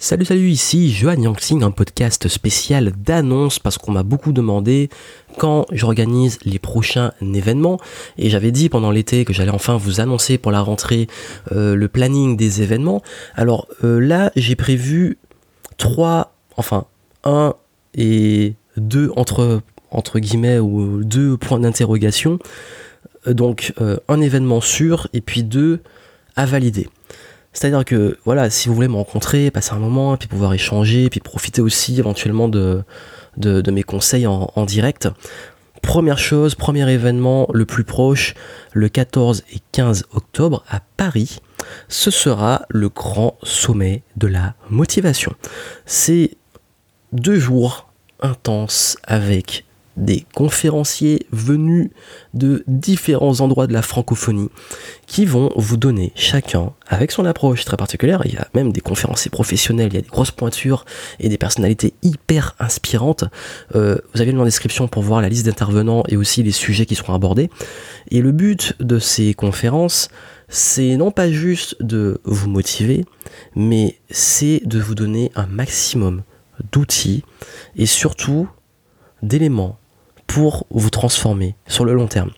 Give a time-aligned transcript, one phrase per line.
[0.00, 4.90] Salut salut ici Johan Yangxing, un podcast spécial d'annonce parce qu'on m'a beaucoup demandé
[5.38, 7.80] quand j'organise les prochains événements
[8.16, 11.08] et j'avais dit pendant l'été que j'allais enfin vous annoncer pour la rentrée
[11.50, 13.02] euh, le planning des événements.
[13.34, 15.18] Alors euh, là j'ai prévu
[15.78, 16.84] trois, enfin
[17.24, 17.54] un
[17.96, 22.38] et deux entre, entre guillemets ou deux points d'interrogation.
[23.26, 25.80] Euh, donc un événement sûr et puis deux
[26.36, 26.86] à valider.
[27.52, 31.20] C'est-à-dire que, voilà, si vous voulez me rencontrer, passer un moment, puis pouvoir échanger, puis
[31.20, 32.84] profiter aussi éventuellement de,
[33.36, 35.08] de, mes conseils en, direct,
[35.82, 38.34] Première chose, premier événement le plus proche,
[38.72, 41.38] le 14 et 15 octobre à Paris,
[41.88, 45.32] ce sera le grand sommet de la motivation.
[45.86, 46.36] C'est
[47.12, 49.64] deux jours intenses avec
[49.98, 51.90] des conférenciers venus
[52.32, 54.48] de différents endroits de la francophonie
[55.06, 58.80] qui vont vous donner chacun, avec son approche très particulière, il y a même des
[58.80, 60.84] conférenciers professionnels, il y a des grosses pointures
[61.18, 63.24] et des personnalités hyper inspirantes.
[63.74, 66.52] Euh, vous avez le lien en description pour voir la liste d'intervenants et aussi les
[66.52, 67.50] sujets qui seront abordés.
[68.10, 70.08] Et le but de ces conférences,
[70.48, 73.04] c'est non pas juste de vous motiver,
[73.54, 76.22] mais c'est de vous donner un maximum
[76.72, 77.24] d'outils
[77.76, 78.48] et surtout
[79.22, 79.78] d'éléments
[80.28, 82.30] pour vous transformer sur le long terme.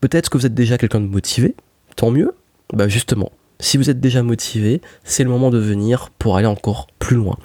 [0.00, 1.54] Peut-être que vous êtes déjà quelqu'un de motivé,
[1.96, 2.34] tant mieux.
[2.72, 6.86] Bah justement, si vous êtes déjà motivé, c'est le moment de venir pour aller encore
[6.98, 7.36] plus loin.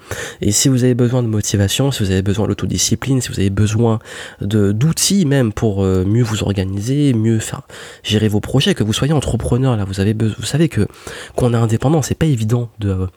[0.41, 3.49] Et si vous avez besoin de motivation, si vous avez besoin d'autodiscipline, si vous avez
[3.49, 3.99] besoin
[4.41, 7.39] d'outils même pour euh, mieux vous organiser, mieux
[8.03, 10.87] gérer vos projets, que vous soyez entrepreneur, là, vous avez vous savez que
[11.35, 13.07] qu'on est indépendant, c'est pas évident de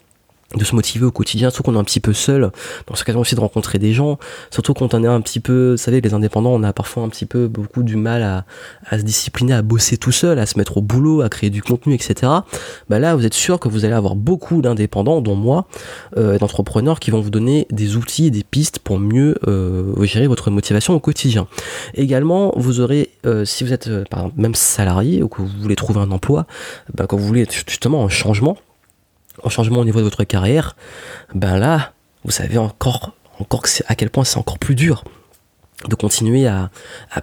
[0.55, 2.50] de se motiver au quotidien, surtout qu'on est un petit peu seul,
[2.86, 4.19] dans ce cas aussi de rencontrer des gens,
[4.50, 7.09] surtout quand on est un petit peu, vous savez, les indépendants, on a parfois un
[7.09, 10.78] petit peu beaucoup du mal à, se discipliner, à bosser tout seul, à se mettre
[10.78, 12.33] au boulot, à créer du contenu, etc.
[12.89, 15.67] Bah là, vous êtes sûr que vous allez avoir beaucoup d'indépendants, dont moi,
[16.17, 20.50] euh, d'entrepreneurs, qui vont vous donner des outils, des pistes pour mieux euh, gérer votre
[20.50, 21.47] motivation au quotidien.
[21.94, 25.76] Également, vous aurez, euh, si vous êtes euh, par même salarié ou que vous voulez
[25.76, 26.47] trouver un emploi,
[26.94, 28.56] bah, quand vous voulez justement un changement,
[29.43, 30.76] en changement au niveau de votre carrière,
[31.34, 31.93] ben là,
[32.25, 35.04] vous savez encore, encore à quel point c'est encore plus dur
[35.88, 36.70] de continuer à,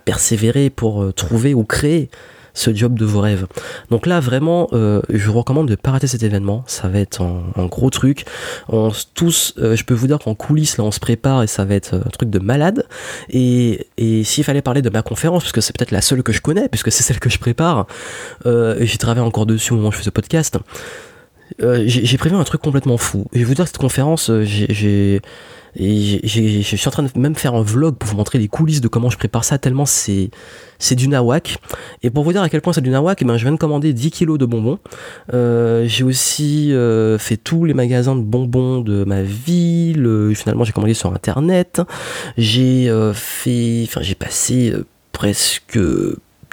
[0.03, 2.09] persévérer pour euh, trouver ou créer
[2.53, 3.45] ce job de vos rêves.
[3.89, 6.63] Donc là, vraiment, euh, je vous recommande de ne pas rater cet événement.
[6.67, 8.25] Ça va être un, gros truc.
[8.67, 11.63] On, tous, euh, je peux vous dire qu'en coulisses, là, on se prépare et ça
[11.63, 12.85] va être un truc de malade.
[13.29, 16.33] Et, et s'il fallait parler de ma conférence, parce que c'est peut-être la seule que
[16.33, 17.87] je connais, puisque c'est celle que je prépare,
[18.45, 20.57] et j'ai travaillé encore dessus au moment où je fais ce podcast,
[21.61, 23.25] euh, j'ai prévu un truc complètement fou.
[23.33, 25.21] je vais vous dire cette conférence, euh, j'ai
[25.75, 28.87] je suis en train de même faire un vlog pour vous montrer les coulisses de
[28.87, 30.31] comment je prépare ça tellement c'est
[30.95, 31.57] du nawak.
[32.01, 33.57] Et pour vous dire à quel point c'est du nawak eh ben je viens de
[33.57, 34.79] commander 10 kilos de bonbons.
[35.33, 36.73] Euh, j'ai aussi
[37.19, 40.31] fait tous les magasins de bonbons de ma ville.
[40.35, 41.81] Finalement j'ai commandé sur internet.
[42.37, 44.73] J'ai fait enfin j'ai passé
[45.11, 45.79] presque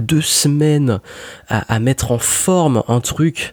[0.01, 1.01] deux semaines
[1.49, 3.53] à, mettre en forme un truc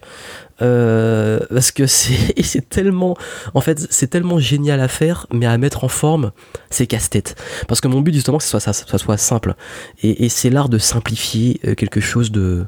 [0.62, 3.16] euh, parce que c'est tellement
[3.54, 6.32] en fait c'est tellement génial à faire mais à mettre en forme
[6.70, 7.36] c'est casse-tête.
[7.68, 9.54] Parce que mon but justement c'est que ça, ça, soit simple.
[10.02, 12.66] Et, et c'est l'art de simplifier euh, quelque chose de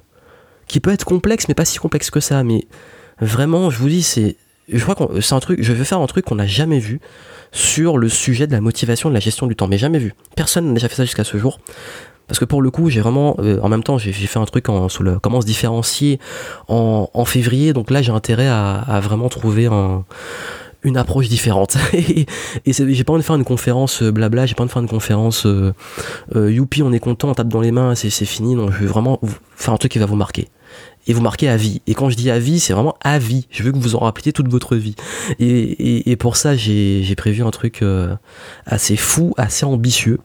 [0.66, 2.42] qui peut être complexe mais pas si complexe que ça.
[2.42, 2.66] Mais
[3.20, 4.36] vraiment je vous dis c'est
[4.68, 7.00] je crois que c'est un truc je veux faire un truc qu'on n'a jamais vu
[7.52, 10.66] sur le sujet de la motivation de la gestion du temps mais jamais vu personne
[10.68, 11.58] n'a déjà fait ça jusqu'à ce jour
[12.28, 14.68] parce que pour le coup, j'ai vraiment, euh, en même temps, j'ai fait un truc
[14.68, 16.18] en, sur le comment se différencier
[16.66, 17.72] en, février.
[17.72, 20.04] Donc là, j'ai intérêt à, vraiment trouver un,
[20.82, 21.76] une approche différente.
[21.92, 22.26] et,
[22.66, 24.88] j'ai pas envie de faire une conférence euh, blabla, j'ai pas envie de faire une
[24.88, 25.72] conférence euh,
[26.34, 28.54] euh, youpi, on est content, on tape dans les mains, c'est fini.
[28.54, 29.20] Non, je veux vraiment
[29.56, 30.48] faire un truc qui va vous marquer
[31.06, 31.82] et vous marquer à vie.
[31.86, 33.46] Et quand je dis à vie, c'est vraiment à vie.
[33.50, 34.96] Je veux que vous en rappeliez toute votre vie.
[35.38, 37.84] Et, et, et pour ça, j'ai prévu un truc
[38.66, 40.18] assez fou, assez ambitieux.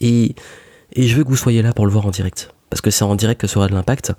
[0.00, 0.34] Et
[0.94, 2.52] et je veux que vous soyez là pour le voir en direct.
[2.70, 4.12] Parce que c'est en direct que sera de l'impact.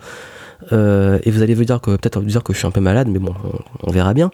[0.72, 2.80] Euh, et vous allez vous dire que peut-être vous dire que je suis un peu
[2.80, 3.36] malade, mais bon,
[3.82, 4.32] on, verra bien.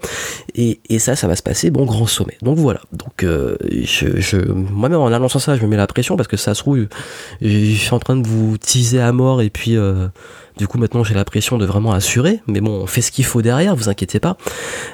[0.53, 2.37] Et, et, ça, ça va se passer, bon, grand sommet.
[2.43, 2.81] Donc voilà.
[2.91, 6.37] Donc euh, je, je moi-même en annonçant ça, je me mets la pression parce que
[6.37, 6.85] ça se trouve,
[7.41, 10.07] je suis en train de vous teaser à mort et puis euh,
[10.59, 13.23] du coup, maintenant, j'ai la pression de vraiment assurer, mais bon, on fait ce qu'il
[13.23, 14.35] faut derrière, vous inquiétez pas.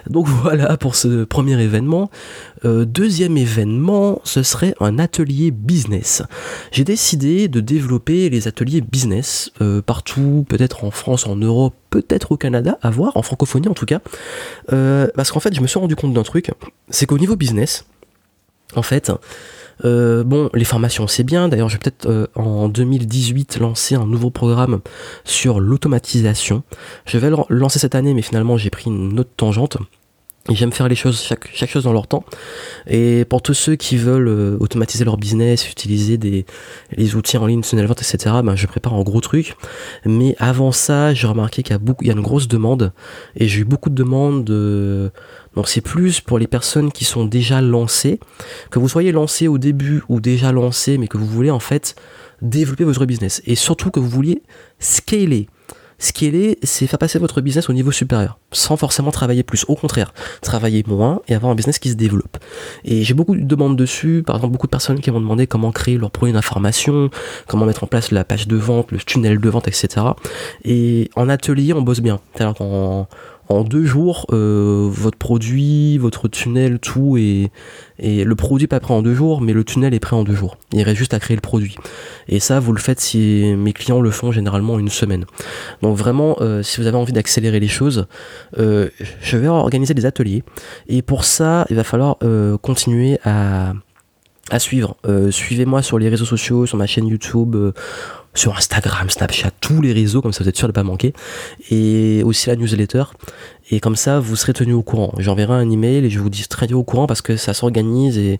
[0.07, 2.11] Donc voilà pour ce premier événement.
[2.65, 6.21] Euh, deuxième événement, ce serait un atelier business.
[6.71, 12.33] J'ai décidé de développer les ateliers business euh, partout, peut-être en France, en Europe, peut-être
[12.33, 14.01] au Canada, à voir, en francophonie en tout cas.
[14.71, 16.51] Euh, parce qu'en fait, je me suis rendu compte d'un truc,
[16.91, 17.85] c'est qu'au niveau business,
[18.75, 19.11] en fait,
[19.83, 21.49] euh, bon, les formations c'est bien.
[21.49, 24.79] D'ailleurs, je vais peut-être euh, en 2018 lancer un nouveau programme
[25.23, 26.63] sur l'automatisation.
[27.05, 29.77] Je vais le lancer cette année, mais finalement j'ai pris une autre tangente.
[30.49, 32.23] J'aime faire les choses, chaque, chaque chose dans leur temps.
[32.85, 36.45] Et pour tous ceux qui veulent euh, automatiser leur business, utiliser des,
[36.91, 39.55] les outils en ligne, tunnel vente, etc., ben, je prépare un gros truc.
[40.05, 42.93] Mais avant ça, j'ai remarqué qu'il y a beaucoup, il y a une grosse demande.
[43.35, 45.11] Et j'ai eu beaucoup de demandes de,
[45.55, 48.19] donc c'est plus pour les personnes qui sont déjà lancées.
[48.69, 51.95] Que vous soyez lancé au début ou déjà lancé, mais que vous voulez en fait
[52.43, 53.41] développer votre business.
[53.47, 54.43] Et surtout que vous vouliez
[54.77, 55.47] scaler
[55.97, 59.65] Scaler, c'est faire passer votre business au niveau supérieur, sans forcément travailler plus.
[59.67, 62.37] Au contraire, travailler moins et avoir un business qui se développe.
[62.83, 65.71] Et j'ai beaucoup de demandes dessus, par exemple beaucoup de personnes qui m'ont demandé comment
[65.71, 67.09] créer leur produit d'information,
[67.47, 69.87] comment mettre en place la page de vente, le tunnel de vente, etc.
[70.63, 72.19] Et en atelier, on bosse bien.
[73.47, 77.51] En deux jours, euh, votre produit, votre tunnel, tout est,
[77.99, 80.33] et le produit pas prêt en deux jours, mais le tunnel est prêt en deux
[80.33, 80.57] jours.
[80.73, 81.75] Il reste juste à créer le produit.
[82.27, 85.25] Et ça, vous le faites si mes clients le font généralement une semaine.
[85.81, 88.07] Donc vraiment, euh, si vous avez envie d'accélérer les choses,
[88.57, 88.89] euh,
[89.21, 90.43] je vais organiser des ateliers.
[90.87, 92.17] Et pour ça, il va falloir
[92.61, 93.73] continuer à
[94.51, 94.95] à suivre.
[95.31, 97.55] Suivez-moi sur les réseaux sociaux, sur ma chaîne YouTube,
[98.35, 101.13] sur Instagram, Snapchat, tous les réseaux, comme ça vous êtes sûr de ne pas manquer,
[101.71, 103.03] et aussi la newsletter.
[103.71, 105.11] Et comme ça, vous serez tenu au courant.
[105.17, 108.39] J'enverrai un email et je vous dirai au courant parce que ça s'organise et,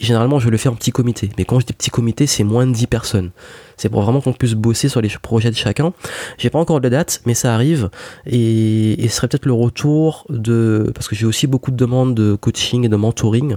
[0.00, 1.30] généralement je le fais en petit comité.
[1.38, 3.30] Mais quand je dis petit comité, c'est moins de 10 personnes.
[3.76, 5.92] C'est pour vraiment qu'on puisse bosser sur les projets de chacun.
[6.38, 7.90] J'ai pas encore de date, mais ça arrive.
[8.26, 10.90] Et, ce serait peut-être le retour de.
[10.94, 13.56] Parce que j'ai aussi beaucoup de demandes de coaching et de mentoring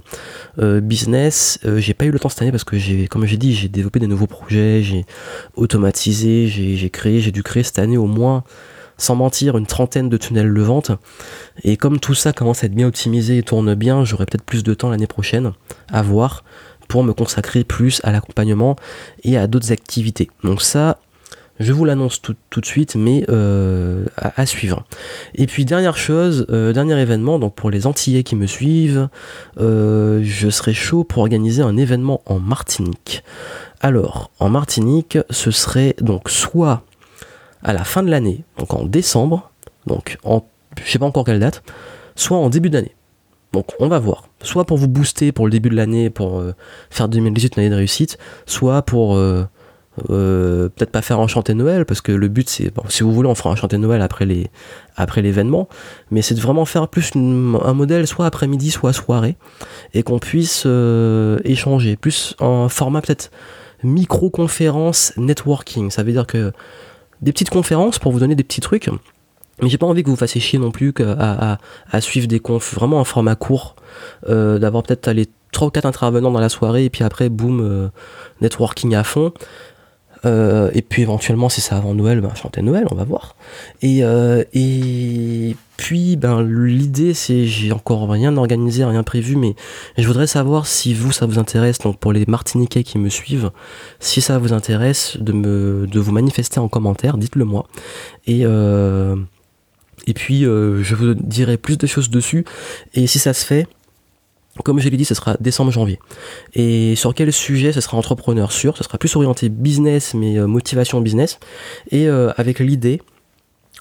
[0.59, 1.59] euh, business.
[1.65, 3.69] Euh, j'ai pas eu le temps cette année parce que j'ai, comme j'ai dit, j'ai
[3.69, 5.05] développé des nouveaux projets, j'ai
[5.55, 8.43] automatisé, j'ai créé, j'ai dû créer cette année au moins
[8.97, 10.91] sans mentir, une trentaine de tunnels de vente.
[11.63, 14.63] Et comme tout ça commence à être bien optimisé et tourne bien, j'aurai peut-être plus
[14.63, 15.53] de temps l'année prochaine
[15.91, 16.43] à voir
[16.87, 18.75] pour me consacrer plus à l'accompagnement
[19.23, 20.29] et à d'autres activités.
[20.43, 20.99] Donc ça,
[21.59, 24.85] je vous l'annonce tout, de suite, mais euh, à, suivre.
[25.35, 29.09] Et puis dernière chose, euh, dernier événement, donc pour les Antillais qui me suivent,
[29.59, 33.23] euh, je serai chaud pour organiser un événement en Martinique.
[33.81, 36.83] Alors, en Martinique, ce serait donc soit
[37.63, 39.51] à la fin de l'année, donc en décembre,
[39.85, 40.43] donc en
[40.83, 41.63] je sais pas encore quelle date,
[42.15, 42.95] soit en début d'année.
[43.53, 44.27] Donc on va voir.
[44.41, 46.53] Soit pour vous booster pour le début de l'année, pour euh,
[46.89, 49.45] faire 2018 une année de réussite, soit pour euh,
[50.09, 53.13] euh, peut-être pas faire un chanté Noël, parce que le but c'est, bon, si vous
[53.13, 54.47] voulez on fera un chanté Noël après les
[54.95, 55.69] après l'événement,
[56.11, 59.37] mais c'est de vraiment faire plus un modèle soit après-midi, soit soirée,
[59.93, 60.67] et qu'on puisse
[61.45, 63.31] échanger, plus en format peut-être
[63.83, 65.91] micro-conférence networking.
[65.91, 66.51] Ça veut dire que
[67.21, 68.89] des petites conférences pour vous donner des petits trucs.
[69.61, 71.57] Mais j'ai pas envie que vous fassiez chier non plus à,
[72.01, 73.75] suivre des confs vraiment en format court,
[74.29, 77.61] euh, d'avoir peut-être les 3 ou 4 intervenants dans la soirée et puis après, boum,
[77.61, 77.87] euh,
[78.41, 79.33] networking à fond.
[80.25, 83.35] Euh, et puis éventuellement, si c'est avant Noël, ben, chanter Noël, on va voir.
[83.81, 89.55] Et, euh, et puis, ben, l'idée, c'est, j'ai encore rien organisé, rien prévu, mais
[89.97, 93.51] je voudrais savoir si vous, ça vous intéresse, donc pour les Martiniquais qui me suivent,
[93.99, 97.67] si ça vous intéresse de, vous manifester en commentaire, dites-le moi.
[98.25, 99.15] Et, euh,
[100.07, 102.45] et puis, je vous dirai plus de choses dessus.
[102.93, 103.67] Et si ça se fait,
[104.63, 105.99] comme je l'ai dit, ce sera décembre-janvier.
[106.53, 110.47] Et sur quel sujet Ce sera entrepreneur sûr, ce sera plus orienté business, mais euh,
[110.47, 111.39] motivation business.
[111.91, 113.01] Et euh, avec l'idée,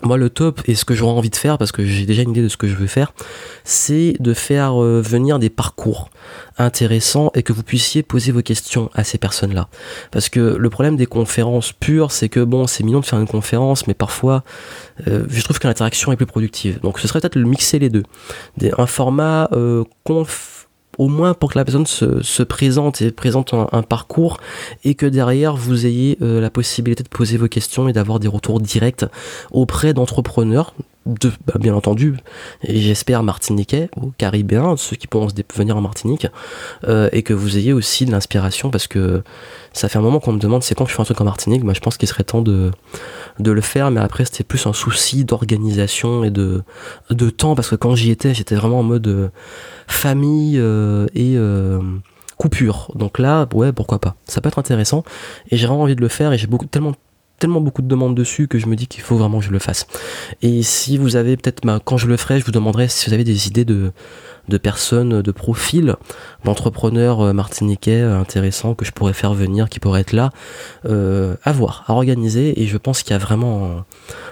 [0.03, 2.31] moi le top et ce que j'aurais envie de faire, parce que j'ai déjà une
[2.31, 3.15] idée de ce que je veux faire,
[3.65, 6.11] c'est de faire euh, venir des parcours
[6.59, 9.69] intéressants et que vous puissiez poser vos questions à ces personnes-là.
[10.11, 13.29] Parce que le problème des conférences pures, c'est que bon, c'est mignon de faire une
[13.29, 14.43] conférence, mais parfois,
[15.07, 16.81] je trouve que l'interaction est plus productive.
[16.81, 18.03] Donc ce serait peut-être le mixer les deux.
[18.79, 19.51] Un format
[20.05, 20.56] conf
[20.99, 24.39] au moins pour que la personne se, présente et présente un, parcours
[24.85, 28.29] et que derrière vous ayez euh, la possibilité de poser vos questions et d'avoir des
[28.29, 29.05] retours directs
[29.51, 30.75] auprès d'entrepreneurs
[31.07, 32.17] de, bah, bien entendu,
[32.63, 36.27] et j'espère martiniquais ou caribéens, ceux qui pourront venir en Martinique,
[36.85, 39.23] euh, et que vous ayez aussi de l'inspiration parce que
[39.73, 41.63] ça fait un moment qu'on me demande c'est quand je fais un truc en Martinique,
[41.63, 42.71] moi je pense qu'il serait temps de,
[43.39, 46.63] de le faire, mais après c'était plus un souci d'organisation et de,
[47.11, 49.29] de temps parce que quand j'y étais, j'étais vraiment en mode euh,
[49.87, 51.37] famille euh, et
[52.37, 52.93] coupure.
[52.95, 54.15] Donc là, ouais, pourquoi pas.
[54.27, 55.05] Ça peut être intéressant
[55.51, 56.93] et j'ai vraiment envie de le faire et j'ai beaucoup tellement
[57.39, 59.59] tellement beaucoup de demandes dessus que je me dis qu'il faut vraiment que je le
[59.59, 59.87] fasse.
[60.43, 63.15] Et si vous avez peut-être, bah, quand je le ferai, je vous demanderai si vous
[63.15, 63.93] avez des idées de,
[64.49, 65.97] de personnes, de profils,
[66.45, 70.31] d'entrepreneurs euh, martiniquais euh, intéressants que je pourrais faire venir, qui pourraient être là,
[70.87, 72.61] euh, à voir, à organiser.
[72.61, 73.85] Et je pense qu'il y a vraiment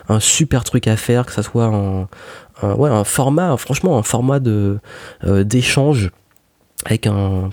[0.09, 4.79] un, super truc à faire, que ça soit un, format, franchement, un format de
[5.23, 6.11] d'échange
[6.87, 7.51] avec un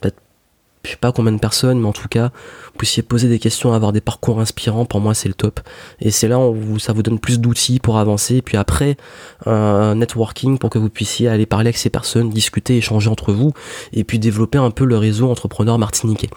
[0.83, 2.31] je sais pas combien de personnes, mais en tout cas,
[2.65, 5.59] vous puissiez poser des questions, avoir des parcours inspirants, pour moi c'est le top.
[5.99, 8.41] Et c'est là où ça vous donne plus d'outils pour avancer.
[8.41, 8.97] Puis après,
[9.45, 13.53] un networking pour que vous puissiez aller parler avec ces personnes, discuter, échanger entre vous,
[13.93, 16.29] et puis développer un peu le réseau entrepreneur martiniquais.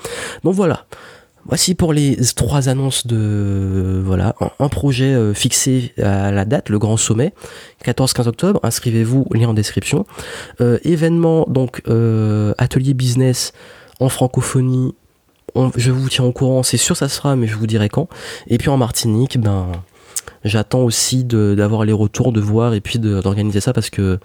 [0.42, 0.86] Donc voilà.
[1.46, 6.78] Voici pour les trois annonces de voilà un, projet euh, fixé à la date, le
[6.78, 7.34] grand sommet,
[7.84, 8.60] 14-15 octobre.
[8.62, 10.06] Inscrivez-vous, lien en description.
[10.62, 13.52] Euh, événement donc euh, atelier business
[14.00, 14.94] en francophonie.
[15.76, 18.08] je vous tiens au courant, c'est sûr ça sera, mais je vous dirai quand.
[18.46, 19.72] Et puis en Martinique, ben
[20.44, 24.18] j'attends aussi d'avoir les retours, de voir et puis d'organiser ça parce que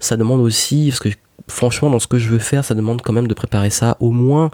[0.00, 1.08] ça demande aussi, parce que
[1.48, 4.10] franchement dans ce que je veux faire, ça demande quand même de préparer ça au
[4.10, 4.50] moins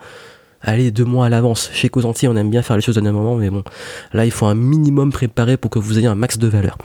[0.62, 1.70] allez, deux mois à l'avance.
[1.72, 3.62] Chez Causanti, on aime bien faire les choses à un moment, mais bon,
[4.12, 6.78] là, il faut un minimum préparer pour que vous ayez un max de valeur.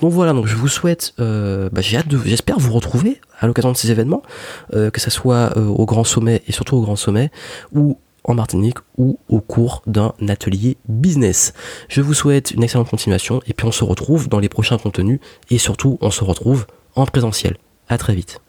[0.00, 3.46] Donc voilà, donc je vous souhaite, euh, bah, j'ai hâte de, j'espère vous retrouver à
[3.46, 4.22] l'occasion de ces événements,
[4.74, 7.30] euh, que ce soit euh, au Grand Sommet et surtout au Grand Sommet,
[7.72, 11.54] ou en Martinique ou au cours d'un atelier business.
[11.88, 15.18] Je vous souhaite une excellente continuation et puis on se retrouve dans les prochains contenus
[15.50, 17.56] et surtout on se retrouve en présentiel.
[17.88, 18.41] À très vite.